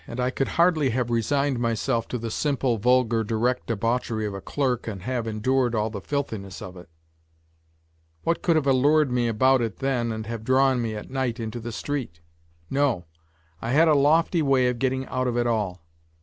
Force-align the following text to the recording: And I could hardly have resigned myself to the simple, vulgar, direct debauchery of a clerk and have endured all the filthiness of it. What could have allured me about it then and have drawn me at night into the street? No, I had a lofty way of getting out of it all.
And 0.07 0.19
I 0.19 0.31
could 0.31 0.47
hardly 0.57 0.89
have 0.89 1.11
resigned 1.11 1.59
myself 1.59 2.07
to 2.07 2.17
the 2.17 2.31
simple, 2.31 2.79
vulgar, 2.79 3.23
direct 3.23 3.67
debauchery 3.67 4.25
of 4.25 4.33
a 4.33 4.41
clerk 4.41 4.87
and 4.87 5.03
have 5.03 5.27
endured 5.27 5.75
all 5.75 5.91
the 5.91 6.01
filthiness 6.01 6.59
of 6.59 6.75
it. 6.75 6.89
What 8.23 8.41
could 8.41 8.55
have 8.55 8.65
allured 8.65 9.11
me 9.11 9.27
about 9.27 9.61
it 9.61 9.77
then 9.77 10.11
and 10.11 10.25
have 10.25 10.43
drawn 10.43 10.81
me 10.81 10.95
at 10.95 11.11
night 11.11 11.39
into 11.39 11.59
the 11.59 11.71
street? 11.71 12.19
No, 12.67 13.05
I 13.61 13.73
had 13.73 13.87
a 13.87 13.93
lofty 13.93 14.41
way 14.41 14.69
of 14.69 14.79
getting 14.79 15.05
out 15.05 15.27
of 15.27 15.37
it 15.37 15.45
all. 15.45 15.83